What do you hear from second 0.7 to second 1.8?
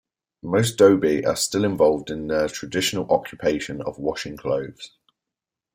Dhobi are still